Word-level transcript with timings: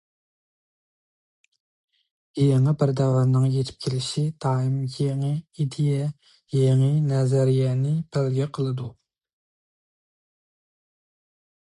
يېڭى 2.43 2.73
بىر 2.83 2.93
دەۋرنىڭ 3.01 3.45
يېتىپ 3.57 3.77
كېلىشى 3.85 4.23
دائىم 4.45 4.79
يېڭى 5.01 5.31
ئىدىيە، 5.41 6.09
يېڭى 6.57 6.91
نەزەرىيەنى 7.11 7.95
بەلگە 8.17 8.51
قىلىدۇ. 8.59 8.89